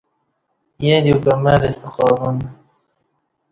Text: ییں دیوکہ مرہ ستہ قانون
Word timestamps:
ییں 0.81 0.99
دیوکہ 1.03 1.33
مرہ 1.43 1.71
ستہ 1.79 1.89
قانون 1.95 2.37